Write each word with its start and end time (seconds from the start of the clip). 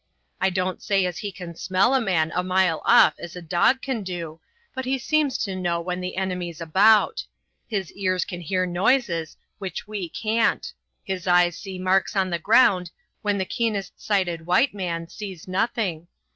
I 0.41 0.49
don't 0.49 0.81
say 0.81 1.05
as 1.05 1.19
he 1.19 1.31
can 1.31 1.53
smell 1.53 1.93
a 1.93 2.01
man 2.01 2.31
a 2.33 2.41
mile 2.43 2.81
off 2.85 3.13
as 3.19 3.35
a 3.35 3.39
dog 3.43 3.83
can 3.83 4.01
do, 4.01 4.41
but 4.73 4.83
he 4.85 4.97
seems 4.97 5.37
to 5.37 5.55
know 5.55 5.79
when 5.79 6.01
the 6.01 6.17
enemy's 6.17 6.59
about; 6.59 7.23
his 7.67 7.91
ears 7.93 8.25
can 8.25 8.41
hear 8.41 8.65
noises 8.65 9.37
which 9.59 9.87
we 9.87 10.09
can't; 10.09 10.73
his 11.03 11.27
eyes 11.27 11.55
see 11.55 11.77
marks 11.77 12.15
on 12.15 12.31
the 12.31 12.39
ground 12.39 12.89
when 13.21 13.37
the 13.37 13.45
keenest 13.45 14.01
sighted 14.03 14.47
white 14.47 14.73
man 14.73 15.07
sees 15.07 15.47
nothing. 15.47 16.07